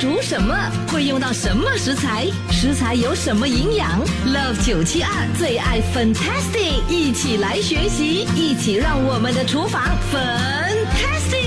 [0.00, 0.54] 煮什么？
[0.88, 2.26] 会用到什么食材？
[2.50, 3.88] 食材有什么营养
[4.26, 11.44] ？Love 九七二最爱 Fantastic，一起来学习，一起让我们的厨房 Fantastic。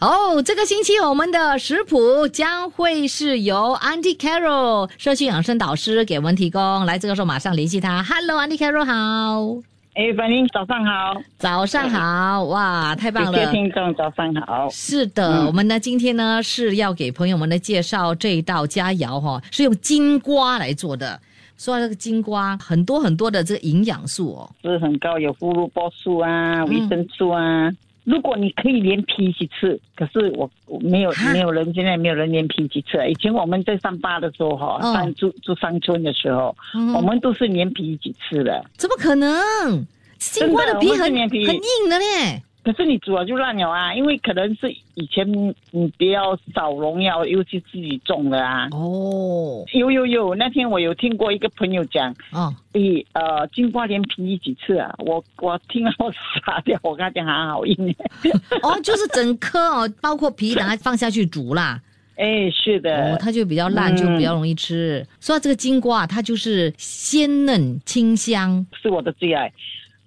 [0.00, 6.86] 哦，这个星期我们的食谱将会是由 Auntie Carol 社区养生导师给我们提供。
[6.86, 8.02] 来，这个时候马上联系他。
[8.04, 9.77] Hello，Auntie Carol，好。
[9.98, 13.50] 哎，反正早上好，早上好，哇，太棒了！
[13.50, 14.68] 听众早上好。
[14.70, 21.18] 是的，我们呢今天呢是要给朋友们呢介绍这一道佳肴哈，是用金瓜来做的。
[21.56, 27.68] 说到这个金瓜，很多很多的这个营养素哦，是很高，有胡萝卜素啊，维生素啊。
[28.08, 32.96] 如果你可以连皮一起吃，可是我没有没有人现在没有人连皮一起吃。
[33.06, 36.56] 以前我们在上坝的时候哈，上住住山村的时候，
[36.94, 38.64] 我们都是连皮一起吃的。
[38.78, 39.86] 怎么可能？
[40.18, 42.42] 西瓜的皮很很硬的嘞。
[42.64, 45.26] 可是你煮了就烂了啊，因为可能是以前
[45.70, 48.68] 你比较少农药，尤其自己种的啊。
[48.72, 56.12] 哦，有有有，那天我有听过一个朋友讲，哦，诶，呃，金瓜连皮一起吃啊，我我听了我
[56.44, 57.94] 傻掉，我跟他讲还好硬。
[58.62, 61.80] 哦，就是整颗哦，包括皮，等它放下去煮啦。
[62.18, 63.12] 哎，是的。
[63.12, 65.06] 哦，它就比较烂，就比较容易吃。
[65.20, 69.50] 说到这个金瓜，它就是鲜嫩清香，是我的最爱。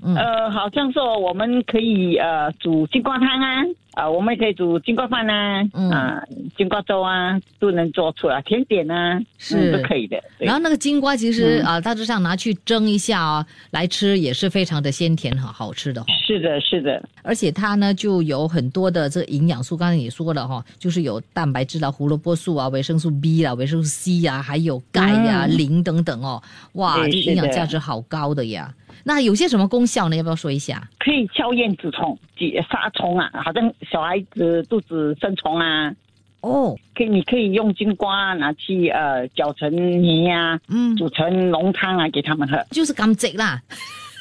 [0.04, 3.64] 呃，好像说我们可以呃煮金瓜汤啊，
[3.94, 6.24] 啊，我们也可以煮金瓜饭啊，啊，
[6.58, 9.72] 金瓜粥啊，都能做出来，甜点啊是。
[9.72, 10.22] 都可以的。
[10.40, 16.08] 然后那个金瓜其实啊，大致上拿去蒸一下啊，来吃也是非常的鲜甜哈，好吃的哈。
[16.26, 26.42] 是的，是的，而且它呢就有很多的这个营养素，刚才也说了哈，就是有蛋白质啦、胡萝卜素啊、维生素 B 啦、维生素 C 啊，还有钙呀、磷等等哦，
[26.74, 28.74] 哇，这营养价值好高的呀。
[29.04, 30.16] 那有些什么功效呢？
[30.16, 30.88] 要不要说一下？
[31.00, 35.94] 可以消炎止虫、解杀虫啊，好像小孩子肚子生虫啊。
[36.42, 43.62] 哦，可以，你可以用金瓜拿去呃搅成泥呀，嗯，煮成浓汤啊给他们喝，就是甘蔗啦。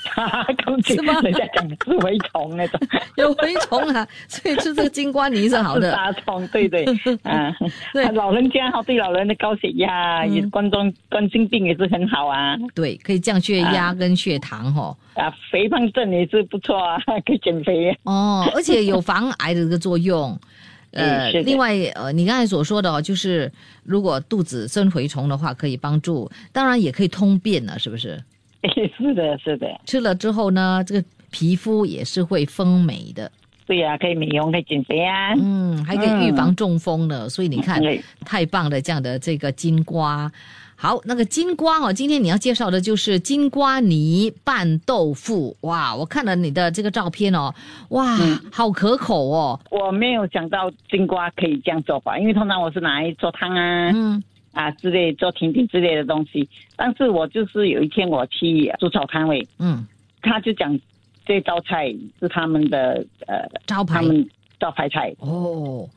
[0.05, 0.47] 哈哈，
[0.85, 1.21] 是吗？
[1.21, 2.81] 人家讲是蛔虫那种，
[3.17, 5.91] 有蛔虫啊，所以吃这个金瓜泥是好的。
[5.93, 6.85] 杀虫，对 对，
[7.23, 7.55] 啊，
[7.93, 12.57] 对，老人家哈，对老人的高血压、也冠状冠心病也是很好啊。
[12.75, 14.97] 对，可以降血压跟血糖哈。
[15.15, 17.97] 啊，肥胖症也是不错啊，可以减肥。
[18.05, 20.39] 哦，而且有防癌的一个作用。
[20.93, 23.53] 呃，另外呃，你刚才所说的哦，就是
[23.85, 28.21] 如果肚子生蛔虫的话，可以帮助，当然也可以通便了，是不是？
[28.97, 33.31] 是的，是的，吃了之后呢，这个皮肤也是会丰美的。
[33.67, 35.33] 对呀，可以美容，可以减肥啊。
[35.41, 37.29] 嗯，还可以预防中风呢。
[37.29, 37.81] 所以你看，
[38.27, 40.31] 太棒了这样的这个金瓜。
[40.75, 45.57] 好，那个金瓜哦，今天你要介绍的就是金瓜泥拌豆腐。
[45.61, 47.55] 哇，我看了你的这个照片哦，
[47.91, 48.17] 哇，
[48.51, 49.61] 好可口哦。
[49.71, 53.91] 我没有想到金瓜可以这样做吧，因为通常我是拿来做汤啊。
[53.95, 54.23] 嗯。
[54.53, 59.87] 啊，之类做甜点之类的东西，但是我就是有一天我去煮草摊位，嗯，
[60.23, 60.79] 他就讲
[61.25, 64.29] 这道菜是他们的呃招牌，他们
[64.59, 65.89] 招牌菜哦。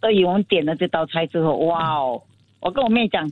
[0.00, 2.22] 所以我们点了这道菜之后，哇哦，
[2.60, 3.28] 我跟我妹讲，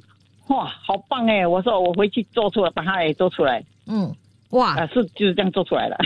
[0.48, 1.46] 哇，好棒哎！
[1.46, 4.12] 我说我回去做出来，把它也做出来，嗯，
[4.50, 5.96] 哇，啊是就是这样做出来的。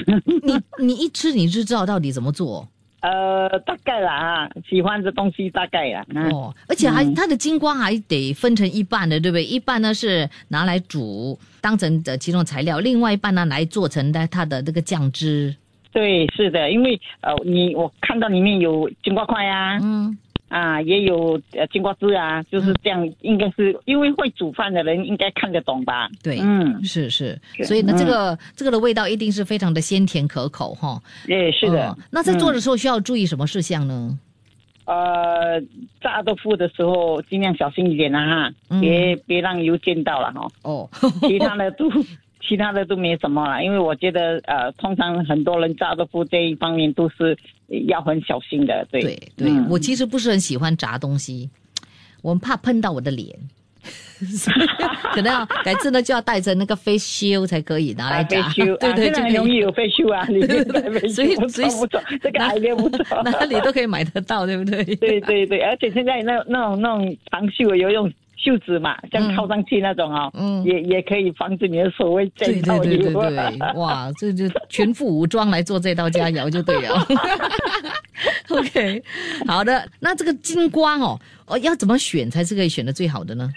[0.79, 2.69] 你你一吃你就知道到底怎么做。
[3.01, 6.05] 呃，大概啦啊，喜欢的东西大概啦。
[6.33, 9.45] 哦，而且还它的金瓜还得分成一半的，对不对？
[9.45, 15.55] 一半呢是拿来煮，当成的其中材料；，另外一半呢来做成的它的那个酱汁。
[15.93, 19.79] 对，是的，因为呃，你我看到里面有金瓜块呀。
[19.83, 20.17] 嗯。
[20.51, 26.11] 啊，也有呃金瓜汁啊，就是这样，应该是因为会煮饭的人应该看得懂吧？
[26.25, 31.01] 对，嗯，是是，所以呢，这个这个的味道一定是非常的鲜甜可口哈。
[31.25, 31.97] 对，是的。
[32.11, 34.19] 那在做的时候需要注意什么事项呢？
[34.87, 35.61] 呃，
[36.01, 40.49] 炸豆腐的时候尽量小心一点啊，哈，别别让油溅到了哈。
[40.63, 40.91] 哦，
[41.23, 41.89] 其他的都。
[42.41, 47.37] 其他的都没什么了，因为我觉得呃，通常很多人炸豆腐这一方面都是
[47.87, 48.87] 要很小心的。
[48.91, 51.49] 对对对，我其实不是很喜欢炸东西，
[52.23, 53.29] 我怕喷到我的脸，
[55.13, 58.49] 可能要改次呢就要带着那个 face shield 才可以拿来炸。
[58.55, 60.25] 对对，很容易有 face shield 啊，
[61.13, 64.83] 所以所以不错，这个 idea 不错，哪里都可以买得到，对不对？
[64.97, 68.11] 对对对，而且现在那那种那种长袖游泳。
[68.43, 77.07] 袖子嘛，这样套上去那种哦，嗯，也也可以防止你的手会震到对对对对对，哇，这就全副武装来做这道佳肴就对了。
[78.49, 79.03] OK，
[79.47, 83.49] 好的，那这个金瓜哦，哦要怎么选才是可以选的最好的呢？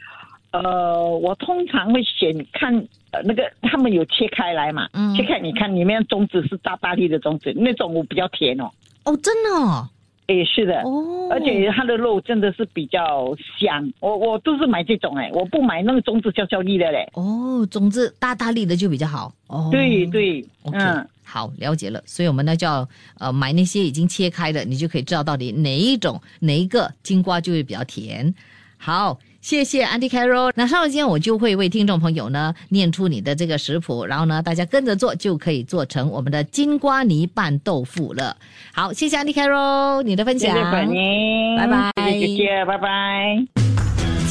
[0.52, 2.72] 呃，我通常会选看
[3.12, 8.70] 呃那个他们有切开来嘛，嗯，切开你看里面种子是大大粒的种子，那种我比较甜哦。
[9.06, 9.90] 哦，真的。
[10.28, 17.10] 也是的，哦，而且它的肉真的是比较香，我我都是买这种哎，我不买那个种子小小粒的嘞。
[17.14, 19.34] 哦，种子大大粒的就比较好。
[19.48, 20.80] 哦，对对，OK，
[21.24, 22.02] 好，了解了。
[22.06, 22.88] 所以我们呢就要
[23.20, 28.34] 呃买那些已经切开的，你就可以知道到底哪一种哪一个金瓜就会比较甜。
[28.78, 29.20] 好。
[29.44, 30.54] 谢谢 Andy Carroll。
[30.56, 38.38] 那稍后间我就会为听众朋友呢念出你的这个食谱，然后呢大家跟着做就可以做成我们的金瓜泥拌豆腐了。
[38.74, 43.46] 好，谢谢 Andy Carroll 你的分享，谢谢欢迎，拜拜，谢谢，拜拜。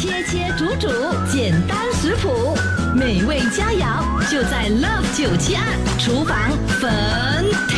[0.01, 0.89] 切切煮煮，
[1.31, 2.57] 简单食谱，
[2.97, 5.63] 美味佳肴就在 Love 九七二
[5.99, 6.51] 厨房
[6.81, 7.72] ，Fantastic。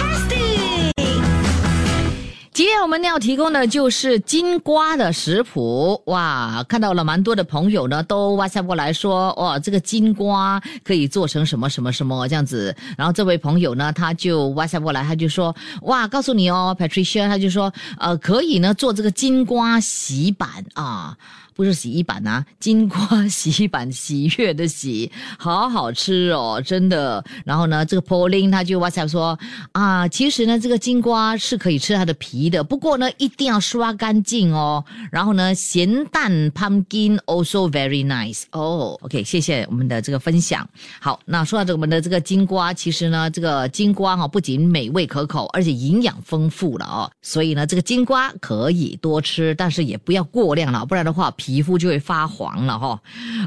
[2.75, 6.61] 今天我们要提供的就是金瓜的食谱哇！
[6.69, 12.75] 看到了蛮多的朋友呢，都哇塞过来说，哇，这个金瓜可以做成什么什么什么这样子。
[12.99, 21.17] 然后这位朋友呢，他就哇塞过来，他就说，哇，告诉你哦，Patricia，他就说，呃，可以呢做这个金瓜洗板啊。
[21.55, 27.25] 不是洗衣板啊， 金瓜洗衣板，喜悦的喜，好好吃哦，真的。
[27.45, 29.39] 然后呢，这个 Pauline 他就 WhatsApp 说
[29.73, 34.85] 啊，其实呢，这个金瓜是可以吃它的皮的，不过呢，一定要刷干净哦。
[35.13, 38.99] 然后呢，咸蛋 pumpkin also very nice 哦。
[39.03, 40.69] OK，谢谢我们的这个分享。
[41.01, 47.11] 好，那说到这我们的这个金瓜，其实呢，这个金瓜哈不仅美味可口，而且营养丰富了哦。
[47.23, 51.33] 所以呢，这个金瓜可以多吃，但是也不要过量了，不然的话。
[51.45, 52.99] 皮肤就会发黄了哈。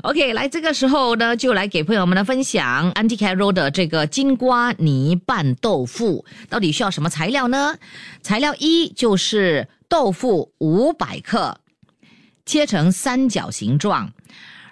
[0.03, 7.75] OK，来这个时候呢，就来给朋友们来分享 Anti Carol 的这个金瓜泥拌豆腐，到底需要什么材料呢？
[8.21, 11.59] 材料一就是豆腐五百克，
[12.45, 14.11] 切成三角形状，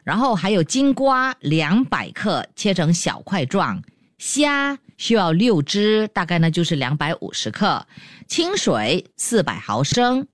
[0.04, 3.82] 然后还有金瓜两百克，切成小块状，
[4.20, 7.88] 虾需要六只，大概呢就是两百五十克，
[8.28, 10.28] 清水四百毫升，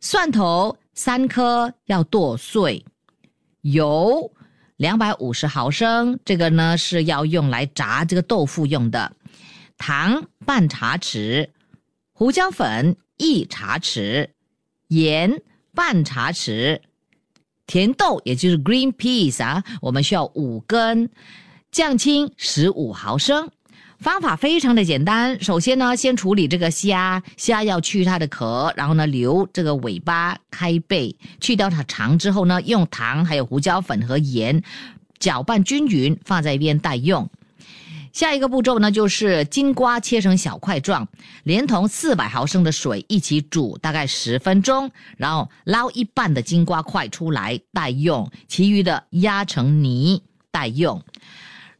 [0.00, 0.76] 蒜头。
[0.94, 2.84] 三颗要剁碎，
[3.62, 4.32] 油
[4.76, 9.12] 两百五十毫升，这个呢是要用来炸这个豆腐用的。
[9.76, 11.48] 糖半茶匙，
[12.12, 14.28] 胡椒粉一茶匙，
[14.88, 15.42] 盐
[15.74, 16.80] 半茶匙，
[17.66, 21.10] 甜豆也就是 green peas 啊，我们需要五根，
[21.72, 23.50] 酱青十五毫升。
[24.04, 34.62] 方法非常的简单，首先呢，先处理这个虾，虾要去它的壳，然后呢，留这个尾巴开背，去掉它肠之后呢，用糖还有胡椒粉和盐
[35.18, 37.30] 搅拌均匀，放在一边待用。
[38.12, 41.08] 下一个步骤呢，就是金瓜切成小块状，
[41.44, 51.02] 连同四百毫升的水一起煮大概十分钟，然后捞一半的金瓜块出来待用，其余的压成泥待用。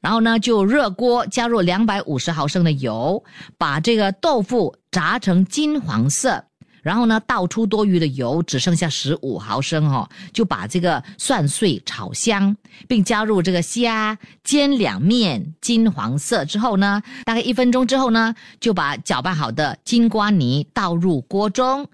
[0.04, 3.24] 然后呢，就热锅加入两百五十毫升的油，
[3.56, 6.44] 把这个豆腐炸成金黄色。
[6.82, 12.54] 然后呢，倒出多余的油，只剩下十五毫升哦，就把这个蒜碎炒香，
[12.86, 21.88] 并加入这个虾煎两面金黄色之后呢，大概一分钟之后呢，就把搅拌好的金瓜泥倒入锅中。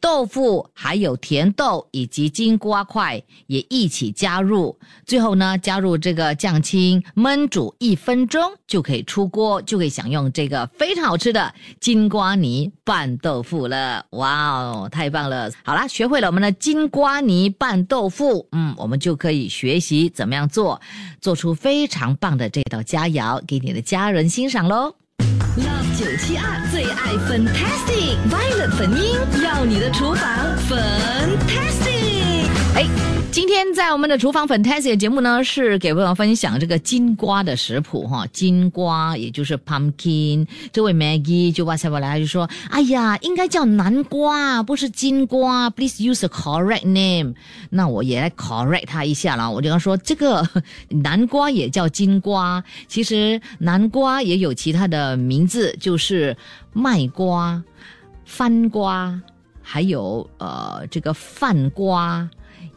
[0.00, 14.04] 豆腐还有甜豆以及金瓜块也一起加入，最后呢加入这个酱青焖煮一分钟就可以出锅，就可以享用这个非常好吃的金瓜泥拌豆腐了。
[14.10, 15.50] 哇哦，太棒了！
[15.64, 20.80] 好啦，学会了我们的金瓜泥拌豆腐，嗯，我们就可以学习怎么样做，
[21.20, 24.94] 做出非常棒的这道佳肴给你的家人欣赏喽。
[25.58, 32.46] Love 九七二最爱 Fantastic Violet 粉音，要你的厨房 Fantastic。
[32.76, 33.17] 哎。
[33.30, 38.26] 今天在我们的厨房 Fantasy 节目呢，是给朋友分享这个金瓜的食谱哈。
[38.32, 45.68] 金瓜也就是 pumpkin，这位 Maggie 就哇塞过来，就说：“哎呀，应该叫南瓜，不是金瓜。
[45.70, 47.34] Please use a correct name。”
[47.70, 49.48] 那我也来 correct 他一下啦。
[49.48, 50.46] 我就要说，这个
[50.88, 56.36] 南瓜也叫金瓜，其实南瓜也有其他的名字，就是
[56.72, 57.62] 麦瓜、
[58.24, 59.20] 番瓜，
[59.62, 62.28] 还有呃这个饭瓜。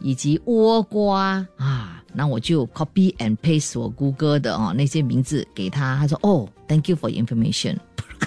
[0.02, 7.76] 以及倭瓜啊，那我就 copy and paste 我谷歌的哦那些名字给他，他说哦，thank you for information，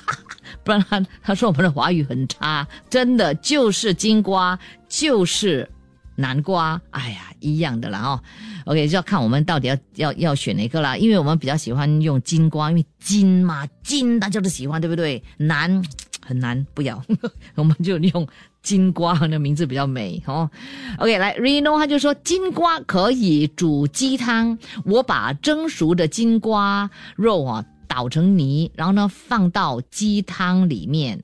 [0.64, 5.70] 不然他他说我们的华语很差，真的就是金瓜就是
[6.16, 8.24] 南瓜，哎呀一样的啦哦
[8.66, 15.22] ，OK 就要看我们到底要要要选哪个啦，因为我们比较喜欢用金瓜，因为金嘛金大家都喜欢对不对？
[15.38, 15.84] 南
[16.26, 17.04] 很难不要，
[17.56, 18.28] 我们就用。
[18.66, 20.50] 金瓜那名字比较美哦。
[20.98, 24.58] OK，来 Reno 他就说金瓜可以煮鸡汤。
[24.84, 31.24] 我把蒸熟的金瓜肉啊捣成泥，然后呢放到鸡汤里面。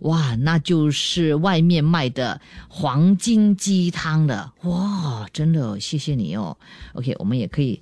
[0.00, 4.52] 哇，那就是外面卖的黄金鸡汤了。
[4.62, 6.56] 哇，真的谢谢你哦。
[6.94, 7.80] OK，我们也可以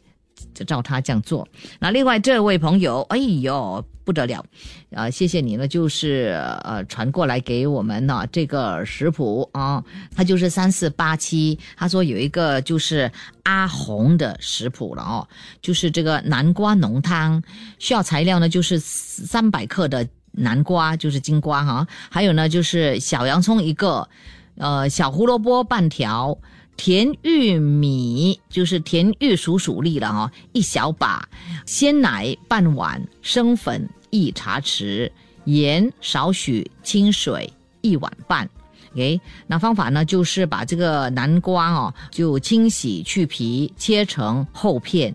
[0.54, 1.46] 就照他这样做。
[1.78, 4.44] 那另外这位朋友，哎呦不得了
[4.92, 5.10] 啊！
[5.10, 9.84] 谢谢你呢，就是呃传过来给我们呢这个食谱啊，
[10.16, 13.10] 他就是三四八七，他说有一个就是
[13.42, 15.28] 阿红的食谱了哦，
[15.60, 17.42] 就是这个南瓜浓汤，
[17.78, 20.06] 需要材料呢就是三百克的。
[20.30, 24.08] 南瓜就是金瓜哈，还有呢就是小洋葱一个，
[24.56, 26.38] 呃小胡萝卜半条，
[26.78, 31.28] 甜玉米就是甜玉蜀黍粒了哈，一小把，
[31.66, 35.10] 鲜奶半碗，生粉一茶匙，
[35.44, 38.48] 盐少许，清水一碗半。
[38.94, 45.14] 诶那方法呢就是把这个南瓜哦就清洗去皮，切成厚片。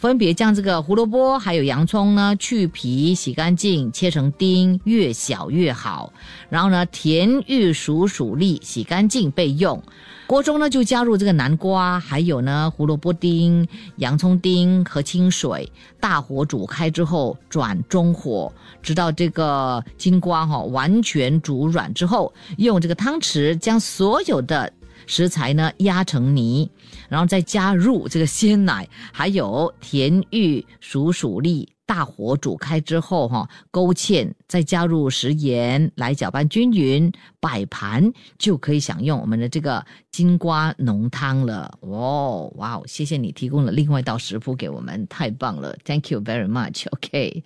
[0.00, 6.10] 分别将这个胡萝卜还有洋葱呢去皮洗干净，切成丁，越小越好。
[6.48, 9.82] 然后呢，甜玉蜀黍粒洗干净备用。
[10.26, 24.72] 锅中呢就加入这个南瓜，还有呢胡萝卜丁、洋葱丁和清水，大火煮开之后转中火，直到这个金瓜哈完全煮软之后，用这个汤匙将所有的。
[25.06, 26.68] 食材呢压成泥，
[27.08, 41.76] 然后再加入这个鲜奶，还有甜玉蜀黍粒，大火煮开之后哈，勾芡，再加入食盐来搅拌均匀，摆盘就可以享用我们的这个金瓜浓汤了。
[41.80, 46.86] 哦，哇哦，谢谢你提供了另外一道食谱给我们，太棒了，Thank you very much。
[46.92, 47.42] OK，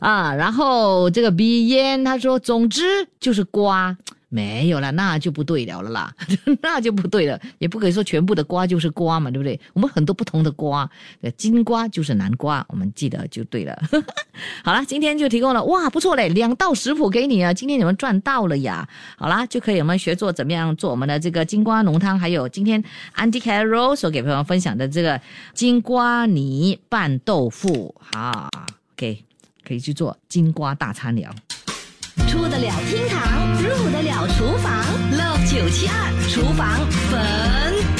[0.00, 2.82] 啊，然后这个鼻烟他说，总之
[3.20, 3.96] 就是瓜。
[4.34, 6.12] 没有了，那就不对了了啦，
[6.60, 9.60] 那就不对了，也不可以说全部的瓜就是瓜嘛，对不对？
[9.74, 10.90] 我们很多不同的瓜，
[11.36, 13.80] 金瓜就是南瓜，我们记得就对了。
[14.64, 18.88] 好了，今天就提供了，哇，不错嘞，两道食谱给你啊，今天你们赚到了呀。
[19.16, 22.82] 好啦，就可以我们学做怎么样做我们的这个金瓜浓汤，还有今天
[23.14, 25.20] Andy Carroll 所给朋友分享的这个
[25.52, 28.50] 金瓜泥拌豆腐，好
[28.96, 29.22] ，OK，
[29.64, 31.32] 可以去做金瓜大餐了。
[32.28, 36.80] 出得了厅堂，入得了厨房，Love 九七二厨房
[37.10, 37.94] Fantastic。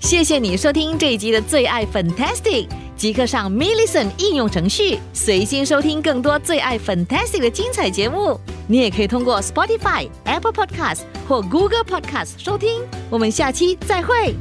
[0.00, 8.38] 谢谢你收听这一集的最爱 Fantastic，即刻上 m i l l i c e n t 应用程序，随心收听更多最爱 Fantastic 的精彩节目。
[8.68, 12.82] 你也可以通过 Spotify、Apple Podcast 或 Google Podcast 收听。
[13.10, 14.34] 我们下期再会。